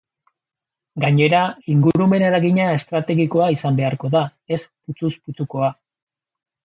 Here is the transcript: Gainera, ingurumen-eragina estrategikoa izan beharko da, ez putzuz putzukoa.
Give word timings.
Gainera, 1.03 1.41
ingurumen-eragina 1.73 2.67
estrategikoa 2.77 3.51
izan 3.57 3.77
beharko 3.81 4.11
da, 4.17 4.25
ez 4.57 4.61
putzuz 4.67 5.13
putzukoa. 5.21 5.71